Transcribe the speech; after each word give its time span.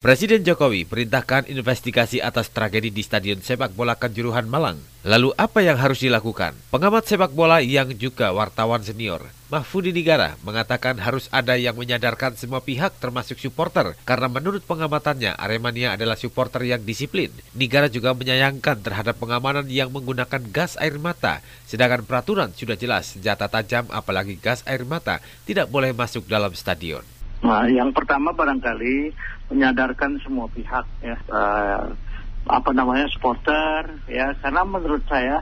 Presiden 0.00 0.48
Jokowi 0.48 0.88
perintahkan 0.88 1.44
investigasi 1.52 2.24
atas 2.24 2.48
tragedi 2.48 2.88
di 2.88 3.04
Stadion 3.04 3.44
Sepak 3.44 3.76
Bola 3.76 4.00
Kanjuruhan 4.00 4.48
Malang. 4.48 4.80
Lalu 5.04 5.36
apa 5.36 5.60
yang 5.60 5.76
harus 5.76 6.00
dilakukan? 6.00 6.56
Pengamat 6.72 7.04
sepak 7.04 7.36
bola 7.36 7.60
yang 7.60 7.92
juga 7.92 8.32
wartawan 8.32 8.80
senior, 8.80 9.28
Mahfudi 9.52 9.92
Nigara, 9.92 10.40
mengatakan 10.40 10.96
harus 11.04 11.28
ada 11.28 11.52
yang 11.60 11.76
menyadarkan 11.76 12.32
semua 12.32 12.64
pihak 12.64 12.96
termasuk 12.96 13.36
supporter 13.36 13.92
karena 14.08 14.32
menurut 14.32 14.64
pengamatannya 14.64 15.36
Aremania 15.36 16.00
adalah 16.00 16.16
supporter 16.16 16.64
yang 16.64 16.80
disiplin. 16.80 17.28
Nigara 17.52 17.92
juga 17.92 18.16
menyayangkan 18.16 18.80
terhadap 18.80 19.20
pengamanan 19.20 19.68
yang 19.68 19.92
menggunakan 19.92 20.40
gas 20.48 20.80
air 20.80 20.96
mata, 20.96 21.44
sedangkan 21.68 22.08
peraturan 22.08 22.56
sudah 22.56 22.80
jelas 22.80 23.20
senjata 23.20 23.52
tajam 23.52 23.84
apalagi 23.92 24.40
gas 24.40 24.64
air 24.64 24.80
mata 24.88 25.20
tidak 25.44 25.68
boleh 25.68 25.92
masuk 25.92 26.24
dalam 26.24 26.56
stadion. 26.56 27.04
Nah, 27.40 27.64
yang 27.72 27.96
pertama 27.96 28.36
barangkali 28.36 29.16
menyadarkan 29.48 30.20
semua 30.20 30.46
pihak 30.52 30.84
ya, 31.00 31.16
uh, 31.32 31.96
apa 32.44 32.70
namanya 32.76 33.08
supporter 33.08 34.04
ya, 34.08 34.36
karena 34.44 34.62
menurut 34.68 35.00
saya 35.08 35.40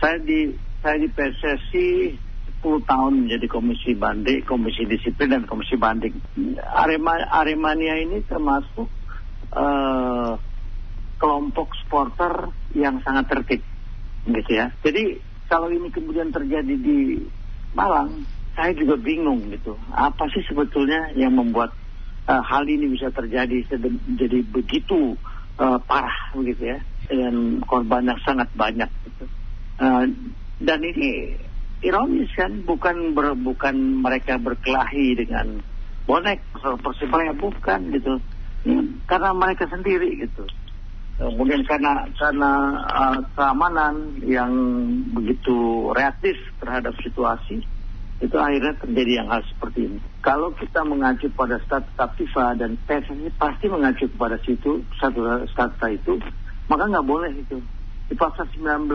saya 0.00 0.16
di 0.24 0.56
saya 0.80 0.96
di 1.00 1.08
PSSI 1.12 1.88
10 2.64 2.88
tahun 2.88 3.28
menjadi 3.28 3.46
komisi 3.52 3.92
banding, 3.92 4.40
komisi 4.48 4.88
disiplin 4.88 5.36
dan 5.36 5.44
komisi 5.44 5.76
banding. 5.76 6.16
Arema 6.64 7.28
Aremania 7.28 8.00
ini 8.00 8.24
termasuk 8.24 8.88
uh, 9.52 10.32
kelompok 11.20 11.76
supporter 11.84 12.48
yang 12.72 13.04
sangat 13.04 13.28
tertib, 13.28 13.60
gitu 14.32 14.50
ya. 14.52 14.72
Jadi 14.80 15.20
kalau 15.48 15.68
ini 15.68 15.92
kemudian 15.92 16.32
terjadi 16.32 16.72
di 16.72 17.20
Malang, 17.76 18.24
saya 18.54 18.72
juga 18.74 18.94
bingung 18.98 19.50
gitu. 19.50 19.74
Apa 19.92 20.30
sih 20.30 20.42
sebetulnya 20.46 21.10
yang 21.18 21.34
membuat 21.34 21.74
uh, 22.30 22.42
hal 22.42 22.64
ini 22.66 22.90
bisa 22.94 23.10
terjadi 23.10 23.66
jadi 24.14 24.38
begitu 24.50 25.18
uh, 25.58 25.78
parah 25.84 26.32
begitu 26.34 26.74
ya 26.74 26.78
dengan 27.10 27.60
korban 27.66 28.08
yang 28.08 28.20
sangat 28.24 28.48
banyak 28.54 28.88
gitu. 29.10 29.26
Uh, 29.82 30.06
dan 30.62 30.80
ini 30.80 31.34
ironis 31.84 32.30
kan 32.32 32.64
bukan 32.64 33.12
ber, 33.12 33.34
bukan 33.36 34.00
mereka 34.00 34.40
berkelahi 34.40 35.18
dengan 35.18 35.60
bonek 36.08 36.40
persebaya 36.80 37.32
bukan 37.36 37.92
gitu 37.92 38.20
ya, 38.64 38.80
karena 39.08 39.30
mereka 39.36 39.68
sendiri 39.68 40.20
gitu 40.20 40.44
kemudian 41.16 41.62
karena 41.64 42.04
karena 42.18 42.52
uh, 42.90 43.18
keamanan 43.38 44.18
yang 44.26 44.52
begitu 45.14 45.88
reaktif 45.94 46.34
terhadap 46.58 46.92
situasi 47.00 47.62
itu 48.22 48.36
akhirnya 48.38 48.78
terjadi 48.78 49.12
yang 49.22 49.28
hal 49.30 49.42
seperti 49.42 49.90
ini. 49.90 49.98
Kalau 50.22 50.54
kita 50.54 50.86
mengacu 50.86 51.26
pada 51.34 51.58
statuta 51.66 52.06
FIFA 52.14 52.46
dan 52.54 52.78
PSSI 52.86 53.28
pasti 53.34 53.66
mengacu 53.66 54.06
kepada 54.06 54.38
situ 54.46 54.86
satu 55.02 55.42
statuta 55.50 55.86
itu, 55.90 56.22
maka 56.70 56.86
nggak 56.86 57.06
boleh 57.06 57.32
itu. 57.34 57.58
Di 58.06 58.14
pasal 58.14 58.46
19 58.54 58.90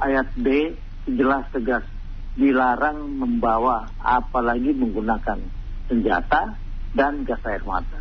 ayat 0.00 0.28
B 0.36 0.76
jelas 1.08 1.48
tegas 1.50 1.86
dilarang 2.36 3.00
membawa 3.16 3.90
apalagi 3.98 4.76
menggunakan 4.76 5.40
senjata 5.88 6.54
dan 6.94 7.24
gas 7.26 7.42
air 7.48 7.64
mata. 7.66 7.98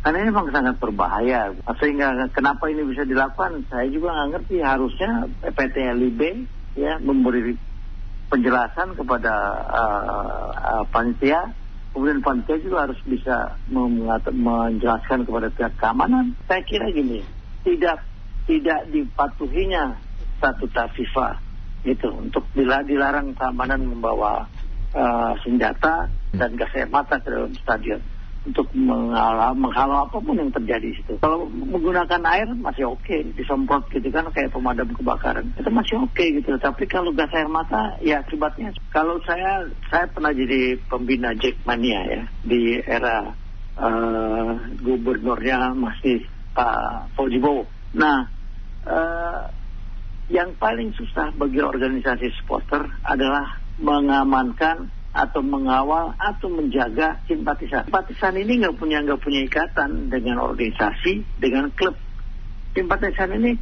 Karena 0.00 0.24
ini 0.24 0.32
memang 0.32 0.48
sangat 0.48 0.80
berbahaya. 0.80 1.52
Sehingga 1.76 2.16
kenapa 2.32 2.72
ini 2.72 2.88
bisa 2.88 3.04
dilakukan, 3.04 3.68
saya 3.68 3.84
juga 3.92 4.16
nggak 4.16 4.28
ngerti. 4.32 4.56
Harusnya 4.64 5.28
PT 5.44 5.76
LIB 5.76 6.20
ya 6.72 6.96
memberi 6.96 7.52
penjelasan 8.30 8.94
kepada 8.94 9.34
uh, 9.66 10.46
uh, 10.54 10.84
panitia. 10.94 11.50
Kemudian 11.90 12.22
panitia 12.22 12.56
juga 12.62 12.86
harus 12.86 13.00
bisa 13.02 13.58
menjelaskan 14.38 15.26
kepada 15.26 15.50
pihak 15.50 15.74
keamanan. 15.74 16.38
Saya 16.46 16.62
kira 16.62 16.86
gini 16.94 17.20
tidak 17.66 18.06
tidak 18.46 18.86
dipatuhinya 18.94 19.98
satu 20.40 20.70
FIFA 20.70 21.28
itu 21.84 22.08
untuk 22.12 22.44
dilarang 22.54 23.32
keamanan 23.36 23.88
membawa 23.88 24.46
uh, 24.92 25.32
senjata 25.42 26.08
dan 26.36 26.54
gas 26.54 26.72
air 26.76 26.88
mata 26.88 27.18
ke 27.18 27.28
dalam 27.28 27.52
stadion 27.56 28.00
untuk 28.40 28.72
menghalau, 28.72 29.52
menghalau 29.52 30.08
apa 30.08 30.16
pun 30.16 30.32
yang 30.40 30.48
terjadi 30.48 30.88
di 30.88 30.96
situ. 30.96 31.14
Kalau 31.20 31.44
menggunakan 31.52 32.22
air 32.24 32.48
masih 32.56 32.88
oke, 32.88 33.04
okay, 33.04 33.20
disemprot 33.36 33.84
gitu 33.92 34.08
kan 34.08 34.24
kayak 34.32 34.48
pemadam 34.48 34.88
kebakaran. 34.96 35.52
Itu 35.60 35.68
masih 35.68 36.00
oke 36.00 36.16
okay, 36.16 36.40
gitu. 36.40 36.56
Tapi 36.56 36.88
kalau 36.88 37.12
gas 37.12 37.28
air 37.36 37.48
mata 37.52 38.00
ya 38.00 38.24
akibatnya 38.24 38.72
kalau 38.88 39.20
saya 39.28 39.68
saya 39.92 40.08
pernah 40.08 40.32
jadi 40.32 40.80
pembina 40.88 41.36
Jackmania 41.36 42.00
ya 42.08 42.22
di 42.40 42.80
era 42.80 43.28
uh, 43.76 44.52
gubernurnya 44.80 45.76
masih 45.76 46.24
Pak 46.56 47.12
uh, 47.20 47.38
Bowo. 47.44 47.68
Nah, 47.92 48.24
uh, 48.88 49.42
yang 50.30 50.54
paling 50.56 50.94
susah 50.94 51.34
bagi 51.34 51.60
organisasi 51.60 52.30
supporter 52.40 52.86
adalah 53.02 53.58
mengamankan 53.82 54.99
atau 55.10 55.42
mengawal 55.42 56.14
atau 56.14 56.46
menjaga 56.46 57.18
simpatisan. 57.26 57.86
Simpatisan 57.90 58.38
ini 58.38 58.62
nggak 58.62 58.78
punya 58.78 59.02
nggak 59.02 59.18
punya 59.18 59.42
ikatan 59.42 60.06
dengan 60.06 60.38
organisasi, 60.38 61.42
dengan 61.42 61.70
klub. 61.74 61.98
Simpatisan 62.70 63.34
ini 63.34 63.58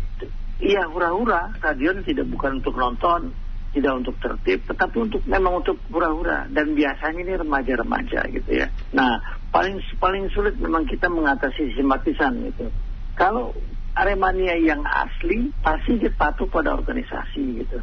iya 0.61 0.85
hura-hura, 0.85 1.57
stadion 1.57 2.05
tidak 2.05 2.29
bukan 2.29 2.61
untuk 2.61 2.77
nonton, 2.77 3.33
tidak 3.73 3.93
untuk 4.05 4.17
tertib, 4.21 4.61
tetapi 4.69 4.97
untuk 5.01 5.23
memang 5.25 5.65
untuk 5.65 5.81
hura-hura 5.89 6.45
dan 6.53 6.77
biasanya 6.77 7.21
ini 7.25 7.35
remaja-remaja 7.41 8.21
gitu 8.29 8.51
ya. 8.53 8.69
Nah 8.93 9.17
paling 9.49 9.81
paling 9.97 10.29
sulit 10.37 10.61
memang 10.61 10.85
kita 10.85 11.09
mengatasi 11.09 11.73
simpatisan 11.73 12.45
gitu. 12.53 12.69
Kalau 13.17 13.57
Aremania 13.97 14.55
yang 14.61 14.85
asli 14.85 15.51
pasti 15.65 15.97
dia 15.97 16.13
pada 16.15 16.77
organisasi 16.77 17.43
gitu. 17.65 17.81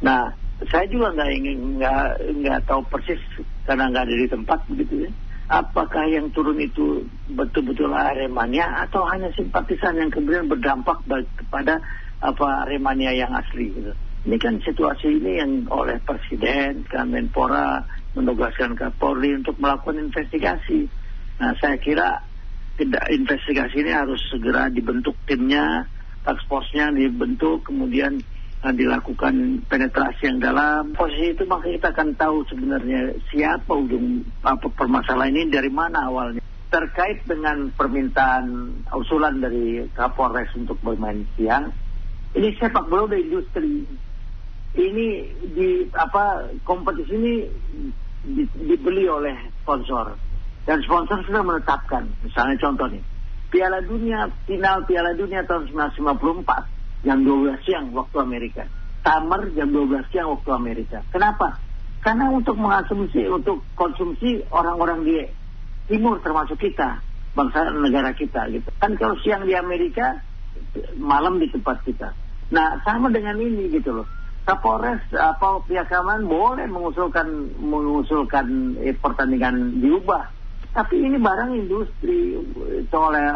Nah 0.00 0.43
saya 0.70 0.86
juga 0.86 1.10
nggak 1.14 1.30
ingin 1.34 1.58
nggak 1.82 2.04
nggak 2.44 2.60
tahu 2.70 2.80
persis 2.86 3.18
karena 3.66 3.90
nggak 3.90 4.04
ada 4.06 4.14
di 4.14 4.28
tempat 4.30 4.58
begitu 4.70 4.94
ya. 5.08 5.10
Apakah 5.44 6.08
yang 6.08 6.32
turun 6.32 6.56
itu 6.56 7.04
betul-betul 7.36 7.92
Aremania 7.92 8.86
atau 8.88 9.04
hanya 9.10 9.28
simpatisan 9.36 10.00
yang 10.00 10.08
kemudian 10.08 10.48
berdampak 10.48 11.04
kepada 11.36 11.82
apa 12.24 12.64
Aremania 12.64 13.12
yang 13.12 13.34
asli 13.34 13.68
gitu. 13.74 13.92
Ini 14.24 14.40
kan 14.40 14.56
situasi 14.64 15.20
ini 15.20 15.36
yang 15.36 15.68
oleh 15.68 16.00
Presiden, 16.00 16.88
Kemenpora 16.88 17.84
menugaskan 18.16 18.72
Kapolri 18.72 19.36
untuk 19.36 19.60
melakukan 19.60 20.00
investigasi. 20.00 20.88
Nah 21.36 21.52
saya 21.60 21.76
kira 21.76 22.24
tidak 22.80 23.04
investigasi 23.12 23.84
ini 23.84 23.92
harus 23.92 24.24
segera 24.32 24.72
dibentuk 24.72 25.12
timnya, 25.28 25.84
task 26.24 26.40
force-nya 26.48 26.88
dibentuk, 26.96 27.68
kemudian 27.68 28.18
dilakukan 28.72 29.66
penetrasi 29.68 30.30
yang 30.30 30.38
dalam. 30.40 30.96
Posisi 30.96 31.34
itu 31.34 31.44
maka 31.44 31.68
kita 31.68 31.92
akan 31.92 32.08
tahu 32.16 32.46
sebenarnya 32.48 33.12
siapa 33.28 33.74
ujung 33.74 34.24
apa 34.40 34.70
permasalahan 34.72 35.36
ini 35.36 35.52
dari 35.52 35.68
mana 35.68 36.08
awalnya. 36.08 36.40
Terkait 36.70 37.26
dengan 37.28 37.68
permintaan 37.74 38.72
usulan 38.94 39.42
dari 39.42 39.84
Kapolres 39.92 40.54
untuk 40.56 40.80
bermain 40.80 41.26
siang 41.36 41.74
ini 42.34 42.50
sepak 42.58 42.90
bola 42.90 43.06
dari 43.06 43.30
industri. 43.30 43.86
Ini 44.74 45.06
di 45.54 45.86
apa 45.94 46.50
kompetisi 46.66 47.14
ini 47.14 47.34
di, 48.26 48.42
dibeli 48.66 49.06
oleh 49.06 49.38
sponsor. 49.62 50.18
Dan 50.66 50.82
sponsor 50.82 51.22
sudah 51.22 51.44
menetapkan 51.46 52.08
misalnya 52.24 52.56
contoh 52.56 52.88
nih 52.88 53.04
Piala 53.52 53.84
Dunia 53.84 54.26
final 54.48 54.82
Piala 54.88 55.12
Dunia 55.14 55.46
tahun 55.46 55.70
1954 55.70 56.73
jam 57.04 57.22
12 57.22 57.60
siang 57.68 57.92
waktu 57.92 58.16
Amerika. 58.18 58.64
Summer 59.04 59.52
jam 59.52 59.68
12 59.68 60.10
siang 60.10 60.32
waktu 60.32 60.50
Amerika. 60.50 60.98
Kenapa? 61.12 61.60
Karena 62.00 62.32
untuk 62.32 62.56
mengonsumsi, 62.56 63.24
untuk 63.28 63.64
konsumsi 63.76 64.40
orang-orang 64.52 65.04
di 65.04 65.16
timur 65.88 66.20
termasuk 66.24 66.56
kita, 66.60 67.00
bangsa 67.36 67.68
negara 67.72 68.12
kita 68.16 68.48
gitu. 68.52 68.68
Kan 68.80 68.96
kalau 68.96 69.16
siang 69.20 69.44
di 69.44 69.52
Amerika, 69.52 70.20
malam 70.96 71.40
di 71.40 71.48
tempat 71.52 71.84
kita. 71.84 72.12
Nah, 72.52 72.80
sama 72.84 73.08
dengan 73.12 73.36
ini 73.40 73.72
gitu 73.72 74.02
loh. 74.02 74.08
Kapolres 74.44 75.00
apa 75.16 75.64
pihak 75.64 75.88
keamanan 75.88 76.28
boleh 76.28 76.68
mengusulkan 76.68 77.56
mengusulkan 77.56 78.76
eh, 78.84 78.92
pertandingan 78.92 79.80
diubah. 79.80 80.28
Tapi 80.76 81.00
ini 81.00 81.16
barang 81.16 81.56
industri 81.56 82.36
itu 82.84 82.96
oleh 82.98 83.32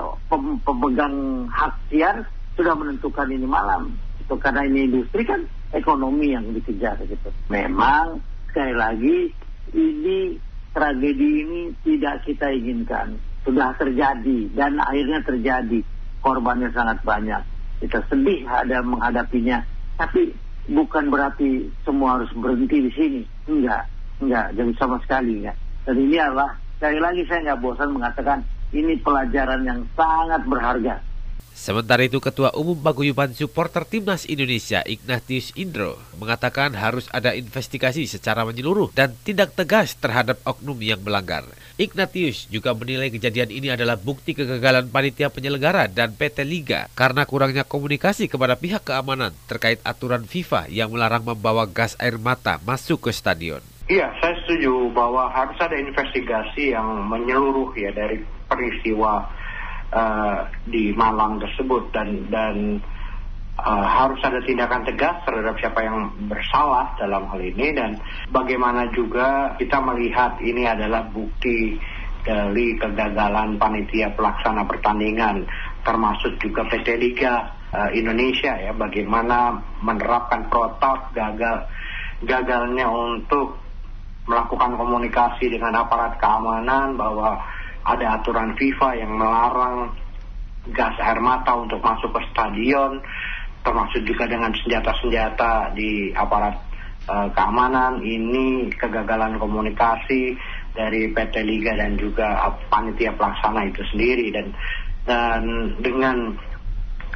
pemegang 0.61 1.49
hak 1.49 1.73
siar 1.89 2.29
sudah 2.59 2.75
menentukan 2.75 3.31
ini 3.31 3.47
malam. 3.47 3.95
Itu 4.19 4.35
karena 4.43 4.67
ini 4.67 4.91
industri 4.91 5.23
kan 5.23 5.47
ekonomi 5.71 6.35
yang 6.35 6.51
dikejar 6.51 6.99
gitu. 7.07 7.31
Memang 7.47 8.19
sekali 8.51 8.75
lagi 8.75 9.17
ini 9.79 10.35
tragedi 10.75 11.31
ini 11.47 11.61
tidak 11.87 12.27
kita 12.27 12.51
inginkan. 12.51 13.15
Sudah 13.47 13.73
terjadi 13.79 14.51
dan 14.59 14.83
akhirnya 14.83 15.23
terjadi. 15.23 15.81
Korbannya 16.19 16.75
sangat 16.75 16.99
banyak. 17.07 17.41
Kita 17.79 18.03
sedih 18.11 18.43
ada 18.51 18.83
menghadapinya. 18.83 19.63
Tapi 19.95 20.35
bukan 20.67 21.15
berarti 21.15 21.71
semua 21.87 22.19
harus 22.19 22.29
berhenti 22.35 22.91
di 22.91 22.93
sini. 22.93 23.23
Enggak, 23.47 23.87
enggak, 24.19 24.51
jadi 24.59 24.73
sama 24.77 24.99
sekali 25.07 25.41
enggak. 25.41 25.57
Dan 25.87 25.95
ini 25.95 26.19
adalah 26.19 26.59
sekali 26.77 26.99
lagi 26.99 27.23
saya 27.31 27.41
nggak 27.49 27.63
bosan 27.63 27.95
mengatakan 27.95 28.43
ini 28.75 28.99
pelajaran 29.01 29.63
yang 29.65 29.81
sangat 29.97 30.43
berharga. 30.45 31.01
Sementara 31.59 32.07
itu 32.07 32.23
Ketua 32.23 32.55
Umum 32.55 32.79
Paguyuban 32.79 33.35
Supporter 33.35 33.83
Timnas 33.83 34.31
Indonesia 34.31 34.79
Ignatius 34.87 35.51
Indro 35.59 35.99
mengatakan 36.15 36.71
harus 36.79 37.11
ada 37.11 37.35
investigasi 37.35 38.07
secara 38.07 38.47
menyeluruh 38.47 38.95
dan 38.95 39.19
tindak 39.27 39.59
tegas 39.59 39.99
terhadap 39.99 40.39
oknum 40.47 40.79
yang 40.79 41.03
melanggar. 41.03 41.43
Ignatius 41.75 42.47
juga 42.47 42.79
menilai 42.79 43.11
kejadian 43.11 43.51
ini 43.51 43.75
adalah 43.75 43.99
bukti 43.99 44.39
kegagalan 44.39 44.87
panitia 44.87 45.35
penyelenggara 45.35 45.91
dan 45.91 46.15
PT 46.15 46.47
Liga 46.47 46.87
karena 46.95 47.27
kurangnya 47.27 47.67
komunikasi 47.67 48.31
kepada 48.31 48.55
pihak 48.55 48.87
keamanan 48.87 49.35
terkait 49.51 49.83
aturan 49.83 50.31
FIFA 50.31 50.71
yang 50.71 50.95
melarang 50.95 51.27
membawa 51.27 51.67
gas 51.67 51.99
air 51.99 52.23
mata 52.23 52.63
masuk 52.63 53.11
ke 53.11 53.11
stadion. 53.11 53.67
Iya, 53.91 54.15
saya 54.23 54.39
setuju 54.47 54.95
bahwa 54.95 55.27
harus 55.35 55.59
ada 55.59 55.75
investigasi 55.75 56.71
yang 56.71 56.87
menyeluruh 57.11 57.75
ya 57.75 57.91
dari 57.91 58.23
peristiwa 58.47 59.27
uh, 59.93 60.49
di 60.69 60.93
Malang 60.95 61.41
tersebut 61.41 61.91
dan 61.93 62.29
dan 62.29 62.81
uh, 63.59 63.87
harus 63.87 64.21
ada 64.23 64.39
tindakan 64.45 64.87
tegas 64.87 65.19
terhadap 65.27 65.55
siapa 65.59 65.81
yang 65.83 66.13
bersalah 66.31 66.95
dalam 66.97 67.27
hal 67.29 67.41
ini 67.43 67.75
dan 67.75 67.99
bagaimana 68.31 68.89
juga 68.95 69.55
kita 69.59 69.79
melihat 69.83 70.39
ini 70.41 70.65
adalah 70.69 71.07
bukti 71.11 71.79
dari 72.23 72.77
kegagalan 72.77 73.57
panitia 73.57 74.13
pelaksana 74.13 74.67
pertandingan 74.69 75.49
termasuk 75.87 76.37
juga 76.43 76.67
PT 76.69 76.99
Liga 77.01 77.49
uh, 77.73 77.91
Indonesia 77.95 78.53
ya 78.53 78.73
bagaimana 78.77 79.57
menerapkan 79.81 80.51
protap 80.53 81.15
gagal 81.17 81.65
gagalnya 82.19 82.91
untuk 82.91 83.57
melakukan 84.29 84.77
komunikasi 84.77 85.49
dengan 85.49 85.73
aparat 85.87 86.21
keamanan 86.21 87.01
bahwa 87.01 87.41
ada 87.85 88.21
aturan 88.21 88.57
FIFA 88.57 88.91
yang 88.99 89.13
melarang 89.15 89.93
gas 90.73 90.97
air 91.01 91.21
mata 91.23 91.57
untuk 91.57 91.81
masuk 91.81 92.13
ke 92.13 92.21
stadion, 92.33 93.01
termasuk 93.65 94.05
juga 94.05 94.29
dengan 94.29 94.53
senjata-senjata 94.53 95.73
di 95.73 96.13
aparat 96.13 96.57
uh, 97.09 97.29
keamanan. 97.33 98.05
Ini 98.05 98.73
kegagalan 98.77 99.41
komunikasi 99.41 100.37
dari 100.77 101.11
PT 101.11 101.35
Liga 101.43 101.73
dan 101.75 101.97
juga 101.97 102.53
panitia 102.69 103.17
pelaksana 103.17 103.67
itu 103.67 103.83
sendiri 103.91 104.31
dan 104.31 104.47
dan 105.09 105.43
dengan 105.81 106.37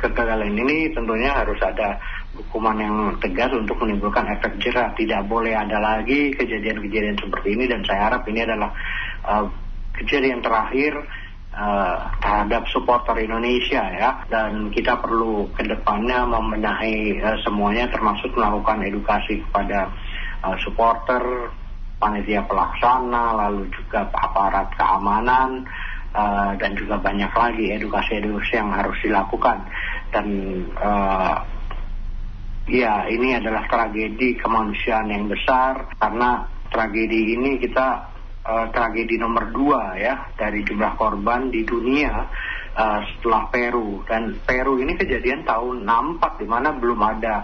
kegagalan 0.01 0.57
ini 0.57 0.91
tentunya 0.91 1.31
harus 1.31 1.61
ada 1.63 2.01
hukuman 2.35 2.75
yang 2.81 2.97
tegas 3.21 3.53
untuk 3.53 3.77
menimbulkan 3.85 4.25
efek 4.35 4.59
jerah. 4.59 4.91
Tidak 4.97 5.29
boleh 5.29 5.53
ada 5.53 5.79
lagi 5.79 6.33
kejadian-kejadian 6.35 7.21
seperti 7.21 7.55
ini 7.55 7.65
dan 7.69 7.85
saya 7.85 8.11
harap 8.11 8.25
ini 8.27 8.41
adalah 8.43 8.71
uh, 9.29 9.47
kejadian 9.97 10.41
terakhir 10.41 10.97
uh, 11.53 11.97
terhadap 12.19 12.65
supporter 12.73 13.17
Indonesia 13.21 13.83
ya. 13.93 14.11
Dan 14.29 14.73
kita 14.73 14.99
perlu 15.01 15.49
ke 15.53 15.65
depannya 15.65 16.25
membenahi 16.27 17.21
uh, 17.21 17.39
semuanya 17.45 17.89
termasuk 17.93 18.33
melakukan 18.35 18.83
edukasi 18.85 19.41
kepada 19.49 19.93
uh, 20.45 20.57
supporter 20.61 21.53
panitia 22.03 22.43
pelaksana 22.51 23.39
lalu 23.47 23.71
juga 23.71 24.11
aparat 24.11 24.75
keamanan 24.75 25.63
uh, 26.11 26.51
dan 26.59 26.75
juga 26.75 26.99
banyak 26.99 27.31
lagi 27.31 27.67
edukasi-edukasi 27.79 28.59
yang 28.59 28.75
harus 28.75 28.99
dilakukan. 29.01 29.59
Dan 30.11 30.27
uh, 30.77 31.39
ya 32.67 33.07
ini 33.07 33.39
adalah 33.39 33.67
tragedi 33.71 34.35
kemanusiaan 34.39 35.09
yang 35.11 35.27
besar 35.31 35.87
karena 35.99 36.47
tragedi 36.71 37.39
ini 37.39 37.59
kita 37.59 38.12
uh, 38.47 38.67
tragedi 38.75 39.19
nomor 39.19 39.51
dua 39.55 39.95
ya 39.99 40.35
dari 40.35 40.67
jumlah 40.67 40.99
korban 40.99 41.49
di 41.51 41.63
dunia 41.63 42.27
uh, 42.75 43.01
setelah 43.15 43.49
Peru. 43.49 44.03
Dan 44.07 44.39
Peru 44.43 44.79
ini 44.83 44.99
kejadian 44.99 45.47
tahun 45.47 45.87
64 45.87 46.43
di 46.43 46.47
mana 46.47 46.69
belum 46.75 47.01
ada 47.01 47.37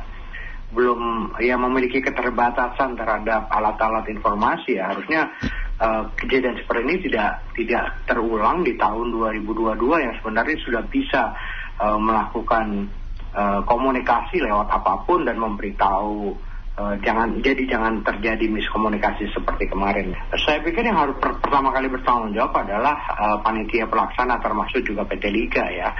belum 0.69 1.33
ya 1.41 1.57
memiliki 1.57 2.05
keterbatasan 2.05 2.93
terhadap 2.93 3.49
alat-alat 3.49 4.05
informasi. 4.13 4.77
Ya 4.77 4.93
harusnya 4.93 5.33
uh, 5.81 6.13
kejadian 6.19 6.61
seperti 6.61 6.83
ini 6.85 6.97
tidak 7.09 7.31
tidak 7.57 7.85
terulang 8.05 8.61
di 8.67 8.77
tahun 8.77 9.15
2022 9.15 10.05
yang 10.05 10.15
sebenarnya 10.21 10.57
sudah 10.61 10.83
bisa 10.93 11.33
uh, 11.81 11.97
melakukan 11.97 12.85
uh, 13.33 13.65
komunikasi 13.65 14.45
lewat 14.45 14.69
apa 14.69 15.09
pun 15.09 15.25
dan 15.25 15.41
memberitahu 15.41 16.48
Uh, 16.79 16.95
jangan 17.03 17.43
jadi 17.43 17.67
jangan 17.67 18.07
terjadi 18.07 18.47
miskomunikasi 18.47 19.27
seperti 19.35 19.67
kemarin. 19.67 20.15
Saya 20.47 20.63
pikir 20.63 20.87
yang 20.87 20.95
harus 20.95 21.19
per, 21.19 21.35
pertama 21.43 21.75
kali 21.75 21.91
bertanggung 21.91 22.31
jawab 22.31 22.55
adalah 22.55 22.95
uh, 23.19 23.43
panitia 23.43 23.91
pelaksana 23.91 24.39
termasuk 24.39 24.87
juga 24.87 25.03
PT 25.03 25.27
Liga 25.27 25.67
ya. 25.75 25.91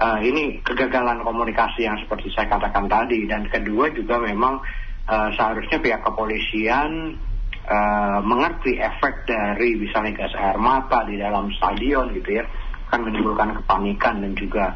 Uh, 0.00 0.16
ini 0.24 0.64
kegagalan 0.64 1.20
komunikasi 1.20 1.84
yang 1.84 2.00
seperti 2.00 2.32
saya 2.32 2.48
katakan 2.48 2.88
tadi 2.88 3.28
dan 3.28 3.44
kedua 3.44 3.92
juga 3.92 4.16
memang 4.16 4.56
uh, 5.04 5.28
seharusnya 5.36 5.84
pihak 5.84 6.00
kepolisian 6.00 7.20
uh, 7.68 8.18
mengerti 8.24 8.80
efek 8.80 9.28
dari 9.28 9.76
misalnya 9.76 10.16
gas 10.16 10.32
air 10.32 10.56
mata 10.56 11.04
di 11.04 11.20
dalam 11.20 11.52
stadion 11.60 12.16
gitu 12.16 12.40
ya 12.40 12.44
akan 12.88 13.04
menimbulkan 13.04 13.52
kepanikan 13.60 14.24
dan 14.24 14.32
juga 14.32 14.72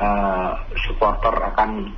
uh, 0.00 0.56
supporter 0.88 1.36
akan 1.36 1.92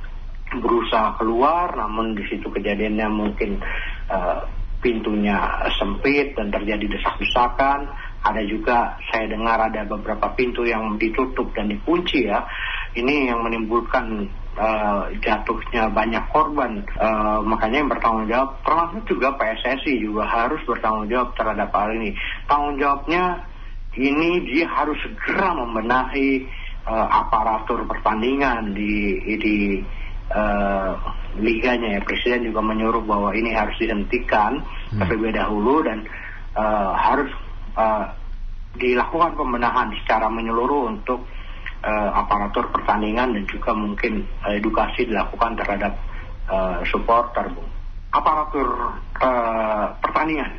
berusaha 0.59 1.15
keluar, 1.15 1.71
namun 1.77 2.17
di 2.17 2.27
situ 2.27 2.51
kejadiannya 2.51 3.07
mungkin 3.07 3.63
uh, 4.11 4.43
pintunya 4.81 5.37
sempit 5.77 6.35
dan 6.35 6.51
terjadi 6.51 6.97
desak-desakan. 6.97 7.87
Ada 8.21 8.45
juga 8.45 8.97
saya 9.09 9.25
dengar 9.29 9.57
ada 9.57 9.81
beberapa 9.85 10.29
pintu 10.37 10.61
yang 10.61 10.97
ditutup 10.97 11.49
dan 11.57 11.69
dikunci 11.71 12.29
ya. 12.29 12.45
Ini 12.93 13.33
yang 13.33 13.41
menimbulkan 13.41 14.29
uh, 14.59 15.09
jatuhnya 15.23 15.89
banyak 15.89 16.21
korban. 16.29 16.85
Uh, 16.99 17.41
makanya 17.41 17.81
yang 17.81 17.89
bertanggung 17.89 18.27
jawab, 18.29 18.61
termasuk 18.61 19.01
juga 19.09 19.33
PSSI 19.39 20.05
juga 20.05 20.27
harus 20.27 20.61
bertanggung 20.67 21.07
jawab 21.09 21.33
terhadap 21.33 21.69
hal 21.73 21.89
ini. 21.97 22.13
Tanggung 22.45 22.77
jawabnya 22.77 23.47
ini 23.97 24.43
dia 24.47 24.69
harus 24.69 24.97
segera 25.01 25.57
membenahi 25.57 26.45
uh, 26.85 27.07
aparatur 27.25 27.83
pertandingan 27.89 28.77
di 28.77 29.17
di 29.39 29.55
uh, 30.31 30.91
liganya 31.39 31.99
ya. 31.99 32.01
Presiden 32.03 32.47
juga 32.47 32.63
menyuruh 32.63 33.03
bahwa 33.03 33.31
ini 33.35 33.51
harus 33.53 33.75
dihentikan 33.79 34.63
hmm. 34.91 34.99
terlebih 34.99 35.35
dahulu 35.35 35.83
dan 35.85 36.07
uh, 36.55 36.91
harus 36.95 37.31
uh, 37.75 38.11
dilakukan 38.75 39.35
pembenahan 39.35 39.91
secara 40.03 40.31
menyeluruh 40.31 40.91
untuk 40.91 41.27
uh, 41.83 42.09
aparatur 42.15 42.71
pertandingan 42.71 43.35
dan 43.35 43.43
juga 43.47 43.75
mungkin 43.75 44.23
uh, 44.47 44.55
edukasi 44.55 45.07
dilakukan 45.07 45.59
terhadap 45.59 45.93
uh, 46.47 46.79
supporter 46.87 47.51
bu. 47.51 47.63
Aparatur 48.11 48.67
uh, 49.23 49.85
pertandingan. 50.03 50.51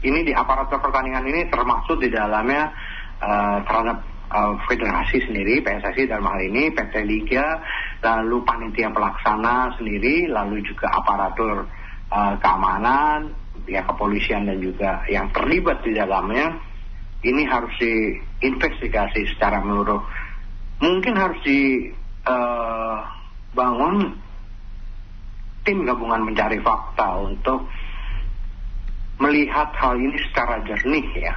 Ini 0.00 0.28
di 0.28 0.32
aparatur 0.36 0.80
pertandingan 0.80 1.24
ini 1.28 1.48
termasuk 1.48 2.00
di 2.00 2.12
dalamnya 2.12 2.72
uh, 3.20 3.58
terhadap 3.64 4.04
uh, 4.30 4.54
federasi 4.66 5.22
sendiri 5.26 5.62
PSSI 5.62 6.10
dalam 6.10 6.26
hal 6.26 6.40
ini 6.42 6.70
PT 6.74 6.94
Liga 7.06 7.62
lalu 8.02 8.42
panitia 8.42 8.90
pelaksana 8.90 9.74
sendiri 9.78 10.28
lalu 10.30 10.62
juga 10.66 10.90
aparatur 10.94 11.66
uh, 12.10 12.34
keamanan 12.38 13.34
ya 13.66 13.82
kepolisian 13.86 14.46
dan 14.46 14.62
juga 14.62 15.02
yang 15.10 15.30
terlibat 15.34 15.82
di 15.82 15.94
dalamnya. 15.94 16.54
Ini 17.26 17.42
harus 17.48 17.72
diinvestigasi 17.82 19.26
secara 19.34 19.58
menyeluruh. 19.64 19.98
Mungkin 20.78 21.16
harus 21.16 21.40
dibangun 21.42 21.94
uh, 24.06 24.14
tim 25.66 25.82
gabungan 25.82 26.22
mencari 26.22 26.62
fakta 26.62 27.18
untuk 27.18 27.66
melihat 29.18 29.72
hal 29.74 29.96
ini 29.96 30.14
secara 30.30 30.60
jernih 30.62 31.08
ya 31.16 31.34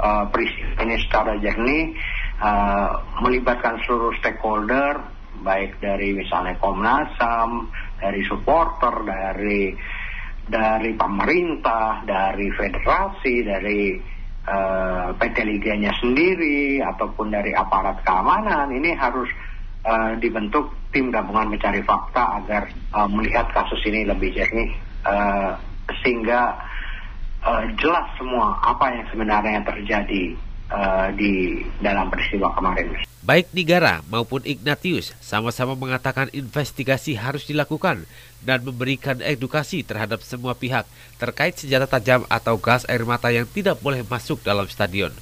uh, 0.00 0.24
peristiwa 0.32 0.80
ini 0.82 0.96
secara 1.04 1.36
jernih 1.38 1.94
uh, 2.40 2.90
melibatkan 3.20 3.76
seluruh 3.84 4.16
stakeholder 4.18 5.20
baik 5.40 5.80
dari 5.80 6.12
misalnya 6.12 6.56
Komnas 6.60 7.16
HAM, 7.16 7.68
dari 8.00 8.20
supporter, 8.28 8.92
dari 9.04 9.72
dari 10.50 10.90
pemerintah, 10.98 12.02
dari 12.02 12.50
federasi, 12.52 13.34
dari 13.46 13.80
uh, 14.50 15.14
PT 15.14 15.36
Liganya 15.46 15.94
sendiri 16.02 16.82
ataupun 16.82 17.30
dari 17.30 17.54
aparat 17.54 18.02
keamanan. 18.02 18.74
Ini 18.74 18.90
harus 18.98 19.30
uh, 19.86 20.18
dibentuk 20.18 20.74
tim 20.90 21.14
gabungan 21.14 21.54
mencari 21.54 21.80
fakta 21.86 22.42
agar 22.42 22.66
uh, 22.92 23.08
melihat 23.08 23.46
kasus 23.54 23.78
ini 23.86 24.02
lebih 24.04 24.34
jernih 24.34 24.74
uh, 25.06 25.54
sehingga 26.02 26.58
uh, 27.44 27.64
jelas 27.80 28.06
semua 28.16 28.56
apa 28.60 28.92
yang 28.92 29.04
sebenarnya 29.12 29.60
terjadi 29.64 30.22
uh, 30.72 31.08
di 31.14 31.64
dalam 31.80 32.08
peristiwa 32.08 32.52
kemarin. 32.56 32.92
Baik 33.20 33.52
Nigara 33.52 34.00
maupun 34.08 34.40
Ignatius 34.48 35.12
sama-sama 35.20 35.76
mengatakan 35.76 36.32
investigasi 36.32 37.20
harus 37.20 37.44
dilakukan 37.44 38.08
dan 38.40 38.64
memberikan 38.64 39.20
edukasi 39.20 39.84
terhadap 39.84 40.24
semua 40.24 40.56
pihak 40.56 40.88
terkait 41.20 41.52
senjata 41.60 41.84
tajam 41.84 42.24
atau 42.32 42.56
gas 42.56 42.88
air 42.88 43.04
mata 43.04 43.28
yang 43.28 43.44
tidak 43.44 43.76
boleh 43.84 44.00
masuk 44.08 44.40
dalam 44.40 44.64
stadion. 44.72 45.12